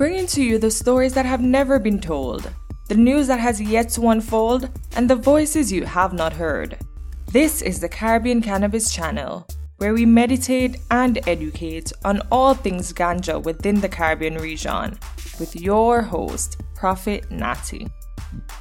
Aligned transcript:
bringing 0.00 0.26
to 0.26 0.42
you 0.42 0.58
the 0.58 0.70
stories 0.70 1.12
that 1.12 1.26
have 1.26 1.42
never 1.42 1.78
been 1.78 2.00
told, 2.00 2.50
the 2.88 2.94
news 2.94 3.26
that 3.26 3.38
has 3.38 3.60
yet 3.60 3.90
to 3.90 4.08
unfold, 4.08 4.66
and 4.96 5.10
the 5.10 5.14
voices 5.14 5.70
you 5.70 5.84
have 5.84 6.14
not 6.14 6.32
heard. 6.32 6.78
This 7.30 7.60
is 7.60 7.80
the 7.80 7.88
Caribbean 7.90 8.40
Cannabis 8.40 8.90
Channel, 8.90 9.46
where 9.76 9.92
we 9.92 10.06
meditate 10.06 10.78
and 10.90 11.18
educate 11.28 11.92
on 12.02 12.22
all 12.32 12.54
things 12.54 12.94
ganja 12.94 13.44
within 13.44 13.78
the 13.78 13.90
Caribbean 13.90 14.36
region, 14.36 14.98
with 15.38 15.54
your 15.54 16.00
host, 16.00 16.62
Prophet 16.74 17.30
Natty. 17.30 17.86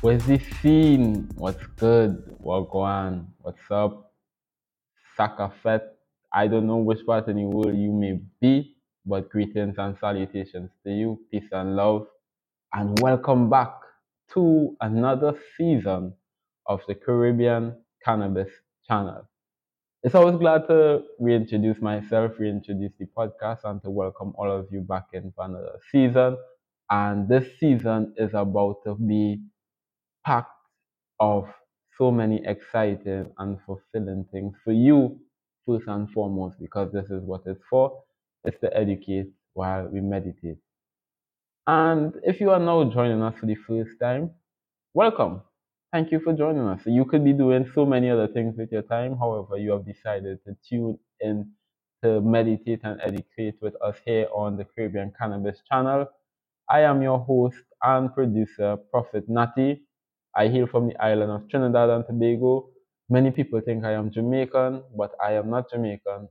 Where's 0.01 0.25
the 0.25 0.41
scene? 0.61 1.29
What's 1.35 1.65
good? 1.77 2.35
What 2.39 2.67
on? 2.73 3.27
What's 3.37 3.71
up? 3.71 4.11
Sakafet. 5.17 5.83
I 6.33 6.47
don't 6.47 6.67
know 6.67 6.79
which 6.79 7.05
part 7.05 7.29
in 7.29 7.37
the 7.37 7.45
world 7.45 7.77
you 7.77 7.93
may 7.93 8.19
be, 8.41 8.75
but 9.05 9.29
greetings 9.29 9.75
and 9.77 9.97
salutations 9.99 10.71
to 10.85 10.91
you. 10.91 11.19
Peace 11.31 11.49
and 11.51 11.75
love. 11.75 12.07
And 12.73 12.99
welcome 13.01 13.49
back 13.49 13.73
to 14.33 14.75
another 14.81 15.33
season 15.57 16.13
of 16.67 16.81
the 16.87 16.95
Caribbean 16.95 17.75
Cannabis 18.05 18.49
Channel. 18.87 19.27
It's 20.03 20.15
always 20.15 20.37
glad 20.37 20.67
to 20.69 21.03
reintroduce 21.19 21.81
myself, 21.81 22.33
reintroduce 22.39 22.93
the 22.99 23.07
podcast, 23.17 23.59
and 23.65 23.81
to 23.83 23.89
welcome 23.89 24.33
all 24.37 24.51
of 24.51 24.67
you 24.71 24.81
back 24.81 25.07
in 25.13 25.31
for 25.35 25.45
another 25.45 25.79
season. 25.91 26.37
And 26.89 27.27
this 27.29 27.59
season 27.59 28.13
is 28.17 28.31
about 28.33 28.77
to 28.85 28.95
be 28.95 29.41
packed 30.25 30.51
of 31.19 31.49
so 31.97 32.11
many 32.11 32.41
exciting 32.45 33.31
and 33.39 33.59
fulfilling 33.65 34.25
things 34.31 34.55
for 34.63 34.71
you, 34.73 35.19
first 35.65 35.87
and 35.87 36.09
foremost, 36.11 36.59
because 36.59 36.91
this 36.93 37.09
is 37.11 37.23
what 37.23 37.41
it's 37.45 37.63
for. 37.69 38.03
It's 38.45 38.59
to 38.61 38.75
educate 38.77 39.29
while 39.53 39.87
we 39.87 40.01
meditate. 40.01 40.57
And 41.67 42.13
if 42.23 42.41
you 42.41 42.51
are 42.51 42.59
now 42.59 42.83
joining 42.85 43.21
us 43.21 43.35
for 43.39 43.45
the 43.45 43.55
first 43.55 43.91
time, 44.01 44.31
welcome. 44.93 45.41
Thank 45.93 46.11
you 46.11 46.19
for 46.21 46.33
joining 46.33 46.63
us. 46.67 46.81
You 46.85 47.05
could 47.05 47.23
be 47.25 47.33
doing 47.33 47.71
so 47.75 47.85
many 47.85 48.09
other 48.09 48.27
things 48.27 48.55
with 48.57 48.71
your 48.71 48.83
time. 48.83 49.17
However, 49.17 49.57
you 49.57 49.71
have 49.71 49.85
decided 49.85 50.39
to 50.45 50.55
tune 50.69 50.99
in 51.21 51.51
to 52.03 52.21
meditate 52.21 52.81
and 52.83 53.01
educate 53.01 53.55
with 53.61 53.75
us 53.83 53.97
here 54.05 54.27
on 54.35 54.57
the 54.57 54.65
Caribbean 54.65 55.13
Cannabis 55.19 55.61
channel. 55.71 56.07
I 56.69 56.81
am 56.81 57.01
your 57.03 57.19
host 57.19 57.57
and 57.83 58.13
producer, 58.13 58.77
Prophet 58.91 59.29
Natty. 59.29 59.83
I 60.35 60.47
hail 60.47 60.67
from 60.67 60.87
the 60.89 60.97
island 61.03 61.31
of 61.31 61.49
Trinidad 61.49 61.89
and 61.91 62.05
Tobago. 62.07 62.69
Many 63.09 63.31
people 63.31 63.61
think 63.61 63.85
I 63.85 63.93
am 63.93 64.11
Jamaican, 64.11 64.83
but 64.97 65.11
I 65.23 65.33
am 65.33 65.49
not 65.51 65.69
Jamaican. 65.71 66.29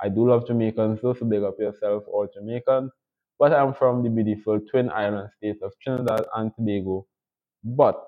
I 0.00 0.08
do 0.08 0.28
love 0.28 0.46
Jamaicans, 0.46 1.00
so, 1.00 1.14
so 1.14 1.26
big 1.26 1.42
up 1.42 1.58
yourself, 1.58 2.04
all 2.08 2.28
Jamaicans. 2.32 2.92
But 3.38 3.52
I'm 3.52 3.74
from 3.74 4.02
the 4.02 4.10
beautiful 4.10 4.60
Twin 4.60 4.90
Island 4.90 5.30
state 5.36 5.58
of 5.62 5.72
Trinidad 5.82 6.24
and 6.36 6.52
Tobago. 6.56 7.06
But 7.64 8.02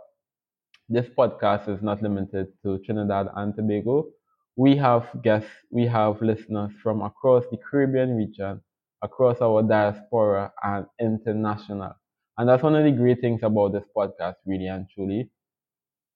this 0.88 1.06
podcast 1.08 1.68
is 1.68 1.82
not 1.82 2.02
limited 2.02 2.48
to 2.64 2.78
Trinidad 2.78 3.28
and 3.36 3.54
Tobago. 3.54 4.08
We 4.56 4.76
have 4.76 5.06
guests, 5.22 5.50
we 5.70 5.86
have 5.86 6.20
listeners 6.22 6.72
from 6.82 7.02
across 7.02 7.44
the 7.50 7.58
Caribbean 7.58 8.16
region, 8.16 8.60
across 9.02 9.40
our 9.40 9.62
diaspora, 9.62 10.52
and 10.62 10.86
international. 11.00 11.94
And 12.38 12.48
that's 12.48 12.62
one 12.62 12.74
of 12.76 12.84
the 12.84 12.90
great 12.92 13.20
things 13.20 13.42
about 13.42 13.72
this 13.72 13.84
podcast, 13.96 14.36
really 14.46 14.66
and 14.66 14.86
truly. 14.94 15.30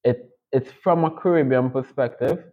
It, 0.05 0.31
it's 0.53 0.71
from 0.83 1.05
a 1.05 1.11
Caribbean 1.11 1.71
perspective, 1.71 2.45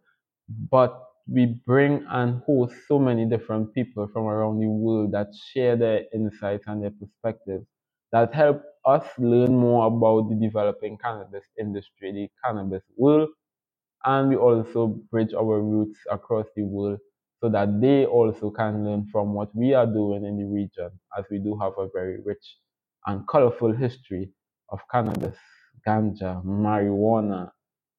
but 0.71 1.08
we 1.31 1.47
bring 1.65 2.05
and 2.09 2.41
host 2.45 2.73
so 2.87 2.99
many 2.99 3.25
different 3.25 3.73
people 3.73 4.07
from 4.13 4.23
around 4.25 4.59
the 4.59 4.67
world 4.67 5.11
that 5.13 5.27
share 5.53 5.75
their 5.77 6.03
insights 6.13 6.65
and 6.67 6.83
their 6.83 6.91
perspectives 6.91 7.65
that 8.11 8.33
help 8.33 8.61
us 8.85 9.05
learn 9.19 9.55
more 9.57 9.87
about 9.87 10.29
the 10.29 10.35
developing 10.35 10.97
cannabis 10.97 11.43
industry, 11.59 12.11
the 12.13 12.29
cannabis 12.43 12.83
world, 12.97 13.29
and 14.05 14.29
we 14.29 14.35
also 14.35 14.87
bridge 15.11 15.33
our 15.33 15.61
roots 15.61 15.99
across 16.11 16.47
the 16.55 16.63
world 16.63 16.99
so 17.41 17.49
that 17.49 17.81
they 17.81 18.05
also 18.05 18.51
can 18.51 18.85
learn 18.85 19.07
from 19.11 19.33
what 19.33 19.55
we 19.55 19.73
are 19.73 19.85
doing 19.87 20.25
in 20.25 20.37
the 20.37 20.45
region, 20.45 20.89
as 21.17 21.25
we 21.31 21.39
do 21.39 21.57
have 21.61 21.73
a 21.77 21.87
very 21.93 22.19
rich 22.25 22.57
and 23.07 23.27
colorful 23.27 23.73
history 23.73 24.31
of 24.69 24.79
cannabis, 24.91 25.37
ganja, 25.87 26.43
marijuana, 26.45 27.51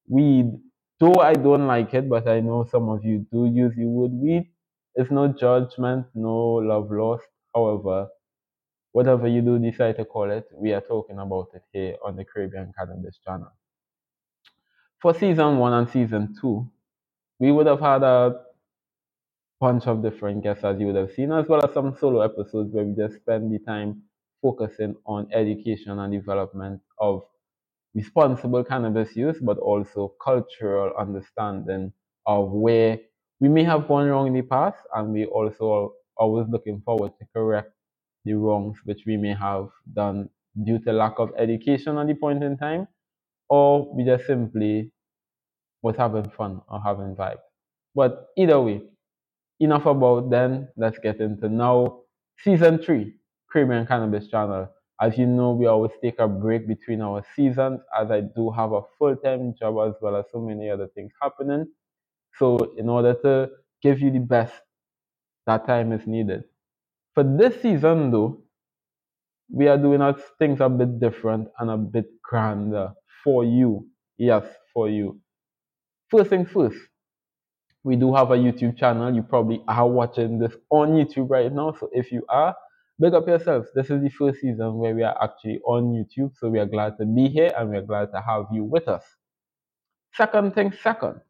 weed, 0.08 0.52
Though 1.00 1.16
I 1.20 1.34
don't 1.34 1.66
like 1.66 1.94
it, 1.94 2.08
but 2.08 2.28
I 2.28 2.40
know 2.40 2.64
some 2.70 2.88
of 2.90 3.04
you 3.04 3.26
do 3.32 3.46
use 3.46 3.74
the 3.76 3.86
word 3.86 4.12
weed. 4.12 4.50
It's 4.94 5.10
no 5.10 5.28
judgment, 5.28 6.06
no 6.14 6.36
love 6.56 6.90
lost. 6.92 7.26
However, 7.54 8.08
whatever 8.92 9.28
you 9.28 9.42
do 9.42 9.58
decide 9.58 9.96
to 9.96 10.04
call 10.06 10.30
it, 10.30 10.46
we 10.54 10.72
are 10.72 10.82
talking 10.82 11.18
about 11.18 11.48
it 11.54 11.62
here 11.72 11.96
on 12.04 12.16
the 12.16 12.24
Caribbean 12.24 12.72
Cannabis 12.78 13.18
channel. 13.26 13.52
For 15.02 15.14
season 15.14 15.58
one 15.58 15.72
and 15.72 15.88
season 15.90 16.36
two, 16.40 16.70
we 17.38 17.52
would 17.52 17.66
have 17.66 17.80
had 17.80 18.02
a 18.02 18.42
bunch 19.60 19.86
of 19.86 20.02
different 20.02 20.42
guests 20.42 20.64
as 20.64 20.78
you 20.80 20.86
would 20.88 20.96
have 20.96 21.12
seen, 21.12 21.32
as 21.32 21.46
well 21.48 21.64
as 21.64 21.72
some 21.74 21.96
solo 21.98 22.20
episodes 22.22 22.72
where 22.74 22.84
we 22.84 22.94
just 22.94 23.16
spend 23.16 23.52
the 23.52 23.58
time 23.60 24.02
focusing 24.42 24.96
on 25.06 25.28
education 25.32 25.98
and 25.98 26.12
development 26.12 26.80
of 26.98 27.22
responsible 27.94 28.64
cannabis 28.64 29.16
use, 29.16 29.38
but 29.42 29.58
also 29.58 30.14
cultural 30.22 30.92
understanding 30.98 31.92
of 32.26 32.50
where 32.52 32.98
we 33.40 33.48
may 33.48 33.64
have 33.64 33.88
gone 33.88 34.08
wrong 34.08 34.26
in 34.28 34.34
the 34.34 34.42
past, 34.42 34.78
and 34.94 35.12
we 35.12 35.26
also 35.26 35.72
are 35.72 35.90
always 36.16 36.46
looking 36.50 36.80
forward 36.84 37.12
to 37.18 37.26
correct 37.34 37.72
the 38.24 38.34
wrongs 38.34 38.78
which 38.84 39.02
we 39.06 39.16
may 39.16 39.34
have 39.34 39.68
done 39.94 40.28
due 40.64 40.78
to 40.80 40.92
lack 40.92 41.18
of 41.18 41.30
education 41.38 41.98
at 41.98 42.06
the 42.06 42.14
point 42.14 42.42
in 42.44 42.56
time, 42.58 42.86
or 43.48 43.94
we 43.94 44.04
just 44.04 44.26
simply 44.26 44.92
was 45.82 45.96
having 45.96 46.30
fun 46.30 46.60
or 46.68 46.80
having 46.82 47.16
vibes. 47.16 47.40
But 47.94 48.28
either 48.36 48.60
way, 48.60 48.82
enough 49.60 49.86
about 49.86 50.30
then. 50.30 50.68
Let's 50.76 50.98
get 50.98 51.20
into 51.20 51.48
now 51.48 52.00
season 52.40 52.78
three, 52.78 53.14
Caribbean 53.52 53.86
Cannabis 53.86 54.28
Channel. 54.28 54.68
As 55.00 55.18
you 55.18 55.26
know, 55.26 55.52
we 55.52 55.66
always 55.66 55.92
take 56.02 56.18
a 56.20 56.28
break 56.28 56.68
between 56.68 57.02
our 57.02 57.24
seasons 57.36 57.80
as 57.98 58.10
I 58.10 58.20
do 58.20 58.50
have 58.50 58.72
a 58.72 58.82
full 58.98 59.16
time 59.16 59.54
job 59.58 59.76
as 59.88 59.94
well 60.02 60.16
as 60.16 60.26
so 60.32 60.40
many 60.40 60.70
other 60.70 60.88
things 60.88 61.12
happening. 61.22 61.66
So, 62.38 62.58
in 62.78 62.88
order 62.88 63.14
to 63.22 63.50
give 63.82 64.00
you 64.00 64.10
the 64.10 64.20
best, 64.20 64.54
that 65.46 65.66
time 65.66 65.92
is 65.92 66.06
needed. 66.06 66.44
For 67.14 67.24
this 67.24 67.60
season, 67.62 68.10
though, 68.10 68.42
we 69.52 69.68
are 69.68 69.78
doing 69.78 70.02
our 70.02 70.16
things 70.38 70.60
a 70.60 70.68
bit 70.68 71.00
different 71.00 71.48
and 71.58 71.70
a 71.70 71.76
bit 71.76 72.06
grander 72.22 72.92
for 73.24 73.44
you. 73.44 73.88
Yes, 74.18 74.44
for 74.74 74.88
you. 74.88 75.20
First 76.10 76.30
things 76.30 76.50
first, 76.50 76.78
we 77.84 77.96
do 77.96 78.14
have 78.14 78.30
a 78.30 78.36
YouTube 78.36 78.78
channel. 78.78 79.14
You 79.14 79.22
probably 79.22 79.62
are 79.68 79.88
watching 79.88 80.38
this 80.38 80.54
on 80.70 80.90
YouTube 80.90 81.30
right 81.30 81.52
now. 81.52 81.74
So 81.78 81.90
if 81.92 82.12
you 82.12 82.24
are, 82.28 82.54
big 83.00 83.14
up 83.14 83.26
yourselves. 83.26 83.68
This 83.74 83.90
is 83.90 84.02
the 84.02 84.10
first 84.10 84.40
season 84.40 84.74
where 84.76 84.94
we 84.94 85.02
are 85.02 85.16
actually 85.22 85.60
on 85.64 85.84
YouTube, 85.94 86.32
so 86.38 86.50
we 86.50 86.58
are 86.58 86.66
glad 86.66 86.98
to 86.98 87.06
be 87.06 87.28
here 87.28 87.52
and 87.56 87.70
we 87.70 87.78
are 87.78 87.82
glad 87.82 88.12
to 88.12 88.20
have 88.20 88.46
you 88.52 88.64
with 88.64 88.88
us. 88.88 89.04
Second 90.14 90.54
thing, 90.54 90.72
second, 90.82 91.20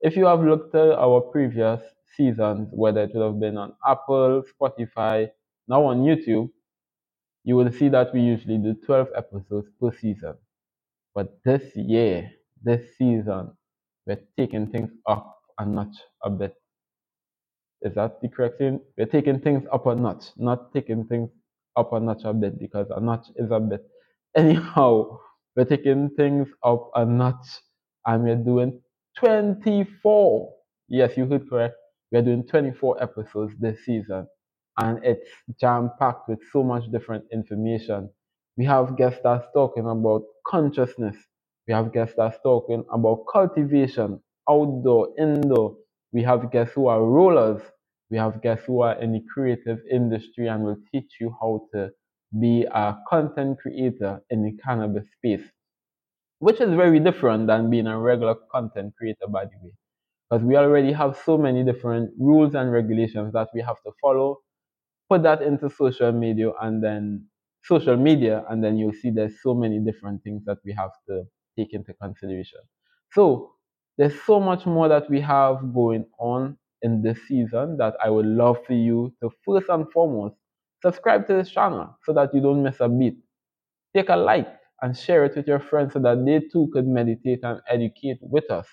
if 0.00 0.16
you 0.16 0.26
have 0.26 0.42
looked 0.42 0.74
at 0.74 0.92
our 0.98 1.20
previous 1.20 1.80
seasons, 2.16 2.68
whether 2.72 3.02
it 3.02 3.10
would 3.14 3.24
have 3.24 3.40
been 3.40 3.56
on 3.56 3.74
Apple, 3.86 4.42
Spotify, 4.60 5.28
now 5.68 5.84
on 5.84 5.98
YouTube, 5.98 6.50
you 7.44 7.56
will 7.56 7.70
see 7.72 7.88
that 7.88 8.12
we 8.12 8.20
usually 8.20 8.58
do 8.58 8.74
12 8.86 9.08
episodes 9.16 9.68
per 9.80 9.92
season. 10.00 10.34
But 11.14 11.38
this 11.44 11.74
year, 11.76 12.30
this 12.62 12.96
season, 12.96 13.52
we're 14.06 14.20
taking 14.36 14.66
things 14.68 14.90
up 15.06 15.38
a 15.58 15.66
notch 15.66 15.96
a 16.24 16.30
bit 16.30 16.54
is 17.82 17.94
that 17.96 18.20
the 18.22 18.28
correct 18.28 18.58
thing? 18.58 18.80
We're 18.98 19.06
taking 19.06 19.40
things 19.40 19.64
up 19.72 19.86
a 19.86 19.94
notch, 19.96 20.26
not 20.36 20.72
taking 20.74 21.06
things 21.06 21.30
up 21.76 21.92
a 21.92 22.00
notch 22.00 22.22
a 22.24 22.34
bit 22.34 22.58
because 22.58 22.88
a 22.94 23.00
notch 23.00 23.26
is 23.36 23.50
a 23.52 23.60
bit. 23.60 23.82
Anyhow, 24.36 25.18
we're 25.56 25.64
taking 25.66 26.10
things 26.16 26.48
up 26.64 26.90
a 26.96 27.04
notch 27.06 27.46
and 28.06 28.24
we're 28.24 28.36
doing 28.36 28.80
24. 29.18 30.52
Yes, 30.88 31.16
you 31.16 31.26
heard 31.26 31.48
correct. 31.50 31.76
We're 32.12 32.22
doing 32.22 32.46
24 32.46 33.02
episodes 33.02 33.54
this 33.60 33.84
season 33.84 34.26
and 34.78 35.04
it's 35.04 35.28
jam 35.60 35.90
packed 35.98 36.28
with 36.28 36.40
so 36.52 36.62
much 36.64 36.90
different 36.92 37.24
information. 37.32 38.10
We 38.56 38.66
have 38.66 38.96
guests 38.96 39.20
that's 39.24 39.46
talking 39.54 39.88
about 39.88 40.22
consciousness. 40.46 41.16
We 41.68 41.74
have 41.74 41.92
guests 41.92 42.14
that's 42.18 42.38
talking 42.42 42.84
about 42.92 43.24
cultivation, 43.32 44.20
outdoor, 44.50 45.10
indoor. 45.18 45.76
We 46.12 46.22
have 46.24 46.50
guests 46.52 46.74
who 46.74 46.86
are 46.88 47.02
rollers. 47.02 47.62
We 48.10 48.18
have 48.18 48.42
guests 48.42 48.66
who 48.66 48.82
are 48.82 49.00
in 49.00 49.12
the 49.12 49.22
creative 49.32 49.80
industry 49.90 50.48
and 50.48 50.64
will 50.64 50.78
teach 50.92 51.16
you 51.20 51.34
how 51.40 51.68
to 51.72 51.90
be 52.40 52.66
a 52.72 52.96
content 53.08 53.58
creator 53.60 54.20
in 54.30 54.42
the 54.44 54.52
cannabis 54.64 55.06
space, 55.16 55.44
which 56.38 56.60
is 56.60 56.74
very 56.74 57.00
different 57.00 57.46
than 57.46 57.70
being 57.70 57.86
a 57.86 57.98
regular 57.98 58.36
content 58.52 58.94
creator, 58.96 59.26
by 59.28 59.44
the 59.44 59.52
way. 59.62 59.72
Because 60.30 60.44
we 60.44 60.56
already 60.56 60.92
have 60.92 61.18
so 61.24 61.38
many 61.38 61.64
different 61.64 62.10
rules 62.18 62.54
and 62.54 62.72
regulations 62.72 63.32
that 63.34 63.48
we 63.54 63.60
have 63.62 63.76
to 63.84 63.92
follow, 64.00 64.38
put 65.08 65.22
that 65.24 65.42
into 65.42 65.70
social 65.70 66.12
media, 66.12 66.52
and 66.62 66.82
then 66.82 67.26
social 67.64 67.96
media, 67.96 68.44
and 68.50 68.62
then 68.64 68.78
you'll 68.78 68.92
see 68.92 69.10
there's 69.10 69.42
so 69.42 69.54
many 69.54 69.80
different 69.80 70.22
things 70.24 70.44
that 70.46 70.58
we 70.64 70.72
have 70.72 70.92
to 71.08 71.24
take 71.58 71.74
into 71.74 71.94
consideration. 71.94 72.60
So 73.12 73.54
there's 74.00 74.20
so 74.22 74.40
much 74.40 74.66
more 74.66 74.88
that 74.88 75.10
we 75.10 75.20
have 75.20 75.74
going 75.74 76.06
on 76.18 76.58
in 76.82 77.02
this 77.02 77.18
season 77.28 77.76
that 77.78 77.94
I 78.04 78.10
would 78.10 78.26
love 78.26 78.58
for 78.66 78.72
you 78.74 79.14
to 79.22 79.30
first 79.46 79.68
and 79.70 79.86
foremost 79.92 80.36
subscribe 80.82 81.26
to 81.28 81.34
this 81.34 81.50
channel 81.50 81.98
so 82.04 82.14
that 82.14 82.34
you 82.34 82.40
don't 82.40 82.62
miss 82.64 82.80
a 82.80 82.88
beat. 82.88 83.18
Take 83.94 84.08
a 84.08 84.16
like 84.16 84.48
and 84.82 84.96
share 84.96 85.24
it 85.26 85.36
with 85.36 85.46
your 85.48 85.60
friends 85.60 85.92
so 85.94 86.00
that 86.00 86.24
they 86.26 86.40
too 86.52 86.70
could 86.72 86.86
meditate 86.88 87.40
and 87.44 87.60
educate 87.68 88.18
with 88.22 88.50
us. 88.50 88.66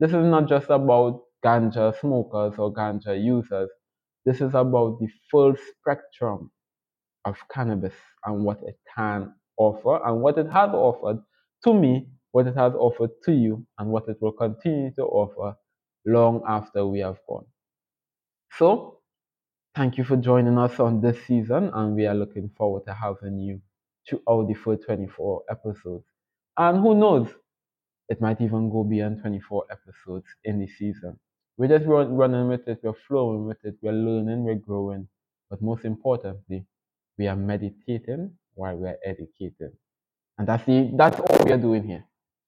This 0.00 0.10
is 0.10 0.26
not 0.26 0.48
just 0.48 0.70
about 0.70 1.22
ganja 1.44 1.98
smokers 2.00 2.54
or 2.58 2.72
ganja 2.74 3.22
users. 3.22 3.70
This 4.26 4.42
is 4.42 4.54
about 4.54 4.98
the 5.00 5.08
full 5.30 5.54
spectrum 5.80 6.50
of 7.24 7.36
cannabis 7.52 7.94
and 8.26 8.44
what 8.44 8.60
it 8.64 8.76
can 8.96 9.34
offer 9.58 10.00
and 10.06 10.22
what 10.22 10.38
it 10.38 10.50
has 10.50 10.70
offered 10.74 11.18
to 11.64 11.74
me, 11.74 12.08
what 12.36 12.46
it 12.46 12.54
has 12.54 12.74
offered 12.74 13.12
to 13.24 13.32
you, 13.32 13.66
and 13.78 13.88
what 13.90 14.06
it 14.08 14.18
will 14.20 14.32
continue 14.32 14.90
to 14.92 15.04
offer 15.04 15.56
long 16.04 16.42
after 16.46 16.86
we 16.86 16.98
have 16.98 17.18
gone. 17.26 17.46
So, 18.58 19.00
thank 19.74 19.96
you 19.96 20.04
for 20.04 20.18
joining 20.18 20.58
us 20.58 20.78
on 20.78 21.00
this 21.00 21.16
season, 21.26 21.70
and 21.72 21.96
we 21.96 22.06
are 22.06 22.14
looking 22.14 22.50
forward 22.58 22.84
to 22.88 22.92
having 22.92 23.38
you 23.40 23.62
throughout 24.06 24.48
the 24.48 24.54
full 24.54 24.76
24 24.76 25.44
episodes. 25.50 26.04
And 26.58 26.78
who 26.80 26.94
knows, 26.94 27.28
it 28.10 28.20
might 28.20 28.42
even 28.42 28.68
go 28.70 28.84
beyond 28.84 29.22
24 29.22 29.64
episodes 29.70 30.26
in 30.44 30.60
the 30.60 30.68
season. 30.68 31.18
We're 31.56 31.68
just 31.78 31.86
run, 31.86 32.14
running 32.16 32.48
with 32.48 32.68
it, 32.68 32.80
we're 32.82 32.92
flowing 33.08 33.46
with 33.46 33.64
it, 33.64 33.76
we're 33.80 33.92
learning, 33.92 34.44
we're 34.44 34.56
growing. 34.56 35.08
But 35.48 35.62
most 35.62 35.86
importantly, 35.86 36.66
we 37.16 37.28
are 37.28 37.36
meditating 37.36 38.32
while 38.56 38.76
we're 38.76 38.98
educating. 39.06 39.72
And 40.38 40.46
that's 40.46 40.66
the 40.66 40.90
that's 40.96 41.18
all 41.18 41.46
we 41.46 41.52
are 41.52 41.58
doing 41.58 41.84
here. 41.84 42.04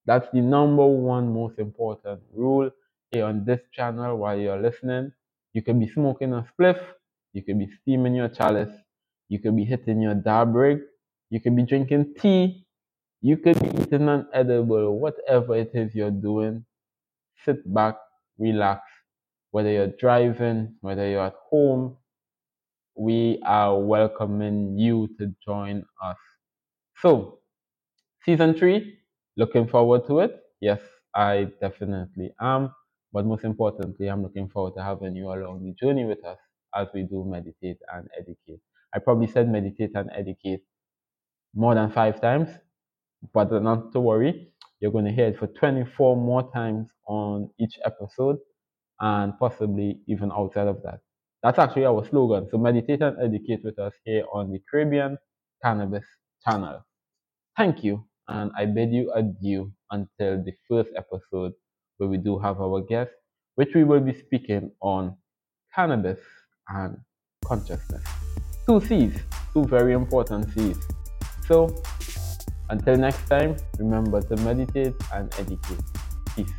That's 0.08 0.28
the 0.32 0.40
number 0.40 0.87
one 0.87 1.34
most 1.34 1.58
important 1.60 2.22
rule 2.34 2.70
here 3.12 3.26
on 3.26 3.44
this 3.44 3.60
channel 3.72 4.16
while 4.19 4.38
you're 4.38 4.60
listening. 4.60 5.12
You 5.55 5.62
can 5.62 5.78
be 5.78 5.88
smoking 5.88 6.32
a 6.32 6.46
spliff, 6.50 6.81
you 7.34 7.44
can 7.44 7.58
be 7.58 7.69
steaming 7.82 8.16
your 8.16 8.31
chalice, 8.31 8.72
you 9.28 9.38
can 9.38 9.56
be 9.56 9.64
hitting 9.66 10.00
your 10.02 10.14
dab 10.16 10.55
rig, 10.56 10.81
you 11.31 11.40
can 11.43 11.55
be 11.56 11.64
drinking 11.64 12.14
tea, 12.20 12.66
you 13.22 13.37
could 13.37 13.60
be 13.60 13.69
eating 13.82 14.08
an 14.08 14.26
edible, 14.32 14.99
whatever 14.99 15.56
it 15.56 15.72
is 15.75 15.94
you're 15.94 16.11
doing. 16.11 16.64
Sit 17.44 17.61
back, 17.75 17.96
relax. 18.38 18.82
Whether 19.52 19.72
you're 19.72 19.94
driving, 20.00 20.76
whether 20.82 21.08
you're 21.08 21.26
at 21.26 21.37
home, 21.50 21.99
we 22.96 23.40
are 23.46 23.78
welcoming 23.78 24.78
you 24.78 25.08
to 25.19 25.34
join 25.44 25.84
us. 26.02 26.16
So, 27.02 27.40
season 28.25 28.54
three, 28.54 28.99
looking 29.38 29.69
forward 29.69 30.06
to 30.08 30.20
it? 30.20 30.43
Yes, 30.61 30.82
I 31.14 31.52
definitely 31.62 32.35
am. 32.40 32.75
But 33.12 33.26
most 33.26 33.44
importantly, 33.44 34.08
I'm 34.08 34.23
looking 34.23 34.49
forward 34.50 34.75
to 34.76 34.85
having 34.85 35.17
you 35.17 35.32
along 35.32 35.64
the 35.64 35.75
journey 35.75 36.05
with 36.06 36.25
us 36.26 36.38
as 36.76 36.88
we 36.94 37.05
do 37.05 37.25
meditate 37.26 37.79
and 37.94 38.08
educate. 38.19 38.61
I 38.94 39.00
probably 39.00 39.29
said 39.29 39.49
meditate 39.49 39.93
and 39.96 40.11
educate 40.14 40.62
more 41.55 41.75
than 41.75 41.90
five 41.90 42.20
times, 42.20 42.49
but 43.35 43.50
not 43.62 43.93
to 43.93 44.00
worry. 44.00 44.52
You're 44.81 44.93
going 44.93 45.06
to 45.06 45.12
hear 45.12 45.29
it 45.29 45.38
for 45.38 45.49
24 45.49 46.17
more 46.17 46.50
times 46.52 46.88
on 47.08 47.50
each 47.61 47.79
episode 47.85 48.38
and 49.00 49.38
possibly 49.38 50.02
even 50.08 50.32
outside 50.32 50.69
of 50.69 50.82
that. 50.85 51.00
That's 51.43 51.58
actually 51.58 51.87
our 51.87 52.05
slogan. 52.06 52.49
So 52.50 52.58
meditate 52.58 53.02
and 53.02 53.19
educate 53.23 53.64
with 53.64 53.79
us 53.79 53.94
here 54.05 54.25
on 54.32 54.52
the 54.52 54.61
Caribbean 54.70 55.19
Cannabis 55.64 56.06
channel. 56.44 56.85
Thank 57.56 57.85
you, 57.85 58.07
and 58.28 58.50
I 58.56 58.66
bid 58.66 58.92
you 58.92 59.10
adieu 59.12 59.72
until 59.90 60.42
the 60.44 60.52
first 60.69 60.90
episode 60.96 61.52
where 61.96 62.08
we 62.08 62.19
do 62.19 62.38
have 62.38 62.60
our 62.60 62.80
guest, 62.80 63.10
which 63.56 63.75
we 63.75 63.84
will 63.84 64.00
be 64.00 64.14
speaking 64.14 64.70
on 64.80 65.16
cannabis 65.75 66.20
and 66.69 66.98
consciousness. 67.44 68.04
Two 68.66 68.80
C's, 68.80 69.14
two 69.52 69.64
very 69.64 69.94
important 69.94 70.52
C's. 70.52 70.78
So 71.46 71.75
until 72.70 72.96
next 72.96 73.26
time, 73.28 73.56
remember 73.78 74.20
to 74.20 74.36
meditate 74.36 74.94
and 75.12 75.32
educate. 75.38 75.80
Peace. 76.36 76.52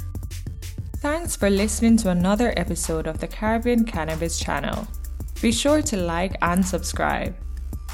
Thanks 0.97 1.35
for 1.35 1.49
listening 1.49 1.97
to 1.97 2.09
another 2.09 2.53
episode 2.57 3.07
of 3.07 3.19
the 3.19 3.27
Caribbean 3.27 3.85
Cannabis 3.85 4.39
channel. 4.39 4.87
Be 5.41 5.51
sure 5.51 5.81
to 5.83 5.97
like 5.97 6.35
and 6.41 6.65
subscribe. 6.65 7.35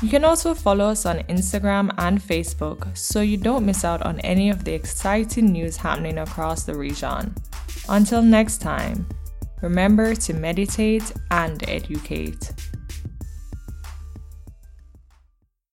You 0.02 0.10
can 0.10 0.26
also 0.26 0.54
follow 0.54 0.86
us 0.86 1.06
on 1.06 1.20
Instagram 1.30 1.90
and 1.98 2.22
Facebook 2.22 2.96
so 2.98 3.22
you 3.22 3.38
don't 3.38 3.66
miss 3.66 3.86
out 3.86 4.02
on 4.04 4.20
any 4.20 4.50
of 4.50 4.64
the 4.64 4.74
exciting 4.74 5.52
news 5.52 5.78
happening 5.78 6.18
across 6.18 6.64
the 6.64 6.76
region. 6.76 7.34
Until 7.88 8.22
next 8.22 8.58
time, 8.60 9.08
remember 9.62 10.14
to 10.14 10.34
meditate 10.34 11.14
and 11.32 11.64
educate. 11.70 12.52